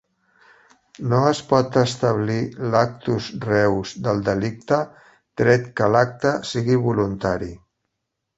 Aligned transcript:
No 1.09 1.17
es 1.31 1.41
pot 1.51 1.75
establir 1.81 2.37
l'"actus 2.69 3.27
reus" 3.49 3.93
del 4.09 4.25
delicte, 4.31 4.81
tret 5.43 5.69
que 5.81 5.91
l'acte 5.97 6.33
sigui 6.55 6.81
voluntari. 6.89 7.53